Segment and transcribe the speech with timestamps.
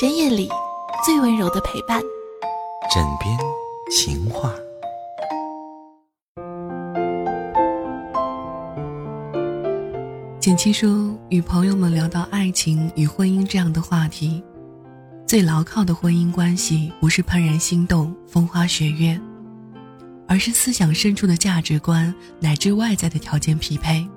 [0.00, 0.48] 深夜里
[1.04, 2.00] 最温柔的陪伴，
[2.90, 3.38] 枕边
[3.90, 4.50] 情话。
[10.40, 14.42] 简七说，与朋友们聊到爱情与婚姻这样的话题，
[15.26, 19.20] 最牢靠的婚姻关系不是怦然心动、风花雪月，
[20.26, 24.08] 而是思想深处的价值观乃至外在的条件匹配。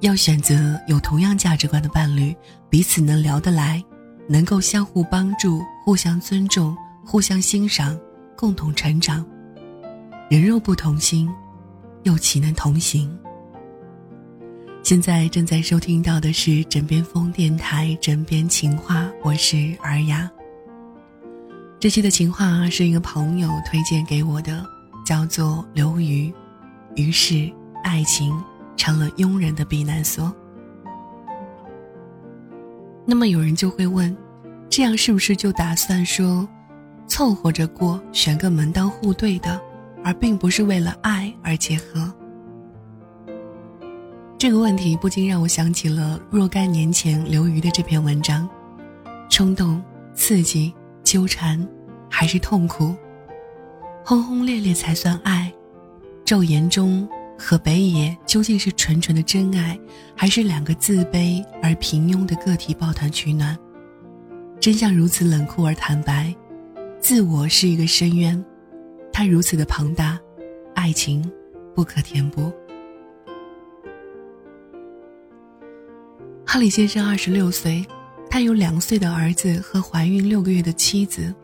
[0.00, 2.34] 要选择有同样价值观的伴侣，
[2.68, 3.80] 彼此能聊得来，
[4.30, 7.98] 能够相互帮助、互相尊重、互相欣赏、
[8.36, 9.26] 共同成长。
[10.28, 11.28] 人若不同心，
[12.04, 13.10] 又岂能同行？
[14.84, 20.30] 现在正在收听到的是枕边风电台《枕边情话》，我是尔雅。
[21.80, 24.64] 这期的情话是一个朋友推荐给我的，
[25.04, 26.32] 叫做刘瑜。
[26.94, 27.50] 于是，
[27.82, 28.32] 爱情。
[28.76, 30.34] 成了庸人的避难所。
[33.10, 34.16] 那么有人就会问，
[34.68, 36.48] 这样是不是就打算说，
[37.08, 39.60] 凑合着过，选个门当户对的，
[40.04, 42.08] 而并不是为了爱而结合？
[44.38, 48.48] 这个问题不禁让我想起了若干年前刘瑜的这篇文章：
[49.28, 49.82] 冲动、
[50.14, 51.66] 刺激、纠缠，
[52.08, 52.94] 还是痛苦？
[54.04, 55.52] 轰轰烈烈才算爱？
[56.24, 57.08] 昼颜中。
[57.42, 59.76] 和北野究竟是纯纯的真爱，
[60.14, 63.58] 还是两个自卑而平庸的个体抱团取暖？
[64.60, 66.32] 真相如此冷酷而坦白，
[67.00, 68.44] 自我是一个深渊，
[69.10, 70.20] 它如此的庞大，
[70.74, 71.28] 爱情
[71.74, 72.52] 不可填补。
[76.44, 77.82] 哈里先生二十六岁，
[78.28, 81.34] 他有两岁的儿子和怀孕六个月的妻子，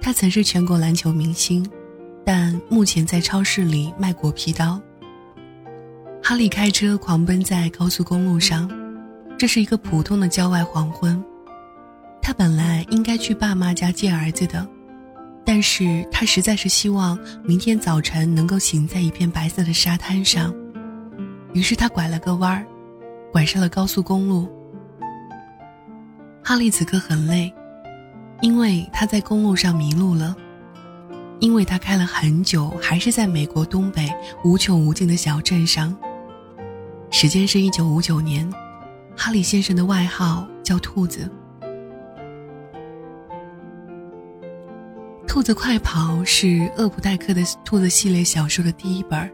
[0.00, 1.68] 他曾是全国篮球明星，
[2.24, 4.80] 但目前在超市里卖果皮刀。
[6.22, 8.70] 哈利开车狂奔在高速公路上，
[9.38, 11.22] 这是一个普通的郊外黄昏。
[12.20, 14.66] 他本来应该去爸妈家接儿子的，
[15.44, 20.54] 但是他实在是希望明天早晨能够醒在一片白色的沙滩上。
[21.54, 22.66] 于是他拐了个弯儿，
[23.32, 24.46] 拐上了高速公路。
[26.42, 27.50] 哈利此刻很累，
[28.42, 30.36] 因为他在公路上迷路了，
[31.40, 34.12] 因为他开了很久，还是在美国东北
[34.44, 35.96] 无穷无尽的小镇上。
[37.10, 38.48] 时间是一九五九年，
[39.16, 41.28] 哈里先生的外号叫兔子。
[45.26, 49.30] 《兔子快跑》是厄普代克的兔子系列小说的第一本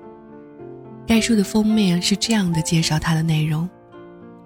[1.07, 3.69] 该书的封面是这样的介绍它的内容：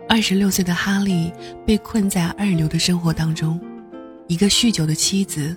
[0.09, 1.33] 二十六岁的哈利
[1.67, 3.61] 被困在二流的生活当中，
[4.27, 5.57] 一个酗酒的妻子，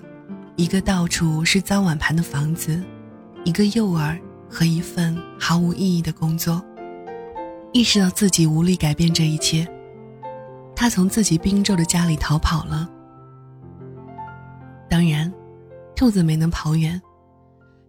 [0.56, 2.82] 一个到处是脏碗盘的房子，
[3.44, 4.18] 一个诱饵
[4.48, 6.62] 和一份毫无意义的工作。
[7.72, 9.66] 意识到自己无力改变这一切，
[10.76, 12.88] 他从自己冰咒的家里逃跑了。
[14.90, 15.32] 当然，
[15.96, 17.00] 兔子没能跑远。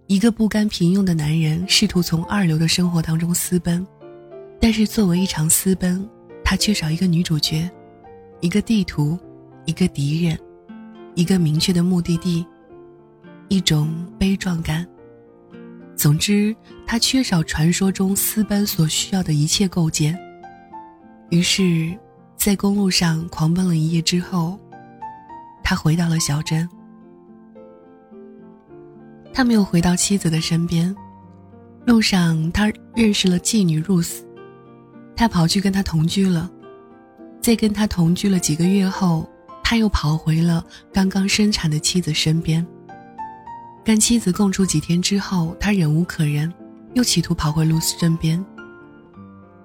[0.08, 3.86] 一个不甘平庸的男人试图从二流的生活当中私奔，
[4.60, 6.08] 但是作为一场私奔，
[6.46, 7.70] 他缺少一个女主角，
[8.40, 9.18] 一个地图，
[9.66, 10.40] 一个敌人，
[11.16, 12.46] 一个明确的目的地，
[13.50, 14.88] 一种悲壮感。
[16.04, 16.54] 总之，
[16.86, 20.20] 他缺少传说中私奔所需要的一切构件。
[21.30, 21.98] 于是，
[22.36, 24.60] 在公路上狂奔了一夜之后，
[25.64, 26.68] 他回到了小镇。
[29.34, 30.94] 他没有回到妻子的身边。
[31.86, 34.18] 路上，他认识了妓女 Rose，
[35.16, 36.52] 他跑去跟她同居了。
[37.40, 39.26] 在跟她同居了几个月后，
[39.64, 42.68] 他又跑回了刚刚生产的妻子身边。
[43.86, 46.52] 跟妻子共处几天之后，他忍无可忍，
[46.94, 48.44] 又企图跑回露丝身边。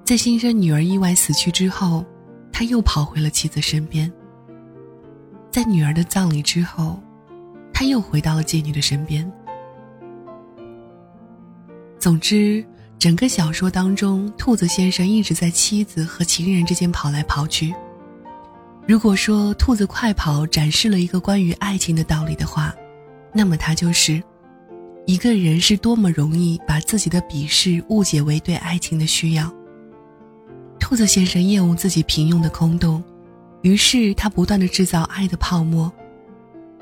[0.05, 2.05] 在新生女儿意外死去之后，
[2.53, 4.13] 他又跑回了妻子身边。
[5.51, 7.01] 在女儿的葬礼之后，
[7.73, 9.31] 他又回到了妓女的身边。
[11.99, 12.65] 总之，
[12.99, 17.73] 整个小说当中，兔子先生一直在妻子和情人之间跑来跑去。
[18.87, 22.75] 如果说《兔子快跑》展示了一个关于爱情的道理的话，
[23.39, 24.21] 那么他就是，
[25.07, 29.49] 一个人是多么容易把自己的鄙视误解为对爱情的需要。
[30.81, 33.01] 兔子先生厌恶自己平庸的空洞，
[33.63, 35.93] 于是他不断的制造爱的泡沫。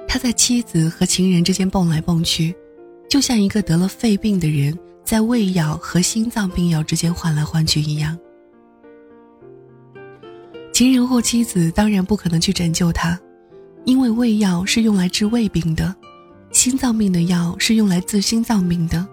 [0.08, 2.56] 他在妻子和情人之间蹦来蹦去，
[3.06, 4.74] 就像一个得了肺病的人
[5.04, 8.18] 在胃药和心脏病药之间换来换去一样。
[10.72, 13.20] 情人或妻子当然不可能去拯救他，
[13.84, 15.94] 因为胃药是用来治胃病的。
[16.56, 19.06] 心脏病的药是用来治心脏病的，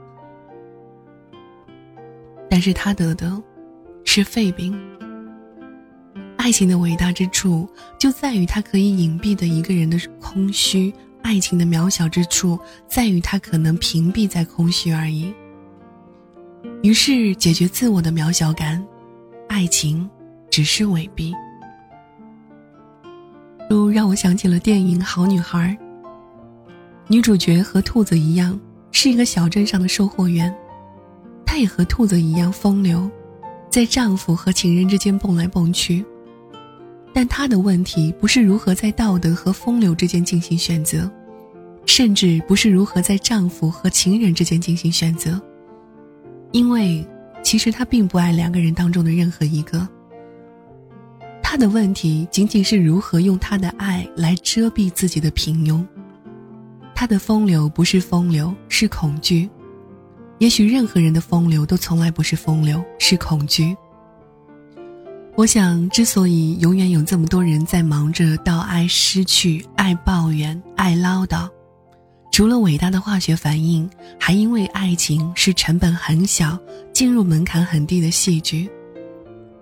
[2.50, 3.38] 但是他得的
[4.06, 4.74] 是肺病。
[6.38, 7.68] 爱情的伟大之处
[8.00, 10.90] 就在于它可以隐蔽的一个人的空虚；
[11.22, 12.58] 爱情的渺小之处
[12.88, 15.34] 在于它可能屏蔽在空虚而已。
[16.82, 18.82] 于是，解决自我的渺小感，
[19.50, 20.10] 爱情
[20.50, 21.34] 只是伪币。
[23.70, 25.78] 又让我想起了电影《好女孩》，
[27.08, 28.60] 女主角和兔子一样，
[28.92, 30.54] 是一个小镇上的售货员，
[31.46, 33.10] 她也和兔子一样风流，
[33.70, 36.04] 在丈夫和情人之间蹦来蹦去。
[37.14, 41.10] 但她的问题不是如何在道德和风流之间进行选择，
[41.86, 45.40] 甚至不是如何在丈夫和情人之间进行选择。
[46.52, 47.06] 因为，
[47.44, 49.88] 其实他并不爱两个人当中的任何一个。
[51.44, 55.86] 他的问题仅仅是如何用他的爱来遮蔽自己的平庸。
[56.96, 59.50] 他的风流不是风流，是恐惧。
[60.40, 63.76] 也许任何人的风流都从来不是风流，是恐惧。
[65.36, 71.50] 我想，之所以永远有这么多人在忙着到爱失去、爱抱怨、爱唠叨。
[72.32, 76.58] 除了伟大的化学反应，还因为爱情是成本很小、
[76.94, 78.70] 进入门槛很低的戏剧。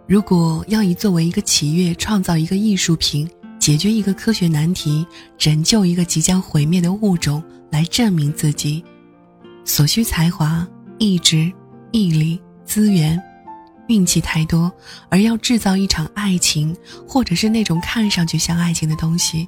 [0.08, 3.30] 如果要以作为一个企业创造一个艺术品、
[3.62, 5.06] 解决一个科学难题、
[5.38, 8.84] 拯救一个即将毁灭的物种来证明自己，
[9.64, 10.68] 所需才华、
[10.98, 11.50] 意志、
[11.92, 13.22] 毅力、资源、
[13.88, 14.70] 运气太多，
[15.10, 16.76] 而要制造一场爱情，
[17.08, 19.48] 或者是那种看上去像爱情的东西。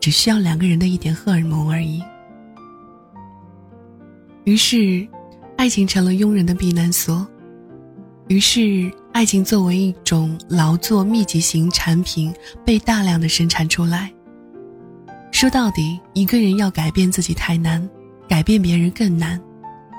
[0.00, 2.02] 只需要两个人的一点荷尔蒙而已。
[4.42, 5.06] 于是，
[5.56, 7.24] 爱情成了庸人的避难所。
[8.26, 12.30] 于是，爱情作为一种劳作密集型产品，
[12.66, 14.12] 被大量的生产出来。
[15.32, 17.88] 说到底，一个人要改变自己太难，
[18.28, 19.40] 改变别人更难，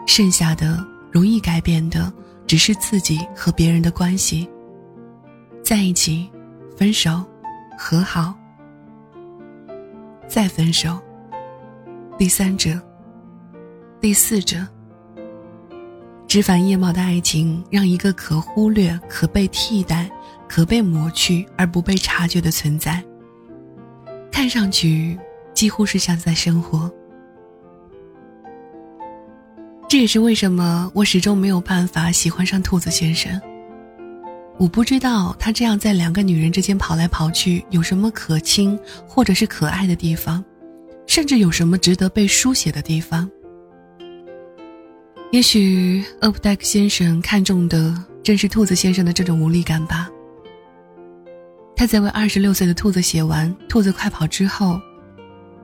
[0.06, 2.14] 剩下的容易改变的，
[2.46, 4.48] 只是自己和别人的关系。
[5.64, 6.30] 在一起，
[6.78, 7.26] 分手，
[7.76, 8.36] 和好。
[10.28, 10.96] 再分手。
[12.20, 12.80] 第三者，
[14.00, 14.60] 第四者。
[16.28, 20.10] 枝繁叶茂的爱情，让一个可忽略、可被替代、
[20.48, 23.02] 可被抹去而不被察觉的存在，
[24.30, 25.18] 看上去
[25.54, 26.92] 几乎是像在生活。
[29.88, 33.40] 这也是为什么我始终没有办法喜欢上兔子先生。
[34.58, 38.78] 我不知道他这样在两个女人之间跑来跑去有什么可亲
[39.08, 40.44] 或者是可爱的地方，
[41.06, 43.30] 甚至有什么值得被书写的地方。
[45.30, 47.94] 也许厄普戴克先生看中的
[48.24, 50.10] 正是兔子先生的这种无力感吧。
[51.76, 54.80] 他在为二十六岁的兔子写完《兔子快跑》之后，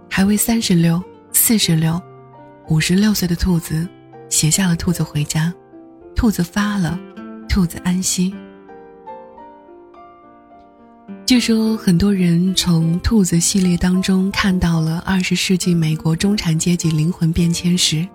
[0.10, 1.02] 还为三十六、
[1.32, 2.00] 四十六、
[2.68, 3.88] 五十六岁的兔子
[4.30, 5.52] 写下了《兔子回家》，
[6.16, 7.00] 兔子发了，
[7.48, 8.36] 兔子安息。
[11.26, 18.06] 据说很多人从兔子系列当中看到了二十世纪美国中产阶级灵魂变迁史，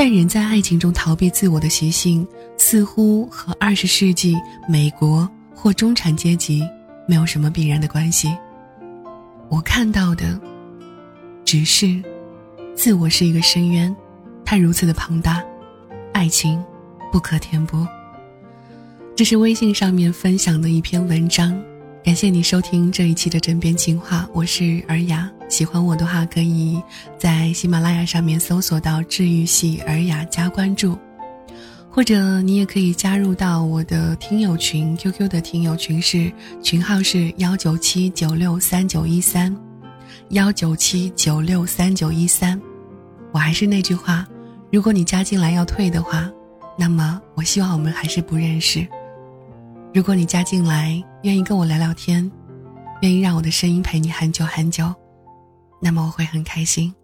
[0.00, 2.24] 但人在爱情中逃避自我的习性，
[2.56, 4.36] 似乎和二十世纪
[4.68, 6.62] 美国或中产阶级
[7.04, 8.32] 没有什么必然的关系。
[9.48, 10.40] 我看到的，
[11.44, 12.00] 只是，
[12.76, 13.94] 自我是一个深渊，
[14.44, 15.42] 它如此的庞大，
[16.12, 16.64] 爱情
[17.10, 17.84] 不可填补。
[19.16, 21.60] 这是微信上面分享的一篇文章。
[22.04, 25.28] 感谢你收听这一期的枕边情话，我是尔雅。
[25.48, 26.80] 喜欢我的话，可以
[27.18, 30.96] 在喜马拉雅上面搜索到“治愈系尔雅”加关注，
[31.90, 36.30] 或者你也可以加入到我的听友群，QQ 的听友群是
[36.62, 39.56] 群号是幺九七九六三九一三，
[40.30, 42.60] 幺九七九六三九一三。
[43.32, 44.26] 我还是那句话，
[44.70, 46.30] 如果你加进来要退的话，
[46.78, 48.86] 那么我希望我们还是不认识。
[49.94, 52.30] 如果你加进来，愿意跟我聊聊天，
[53.00, 54.94] 愿意让我的声音陪你很久很久，
[55.80, 56.94] 那么我会很开心。